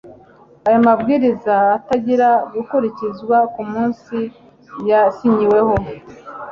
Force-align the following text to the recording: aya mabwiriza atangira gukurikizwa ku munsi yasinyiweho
aya 0.67 0.79
mabwiriza 0.87 1.55
atangira 1.77 2.29
gukurikizwa 2.53 3.37
ku 3.53 3.61
munsi 3.71 4.17
yasinyiweho 4.89 5.75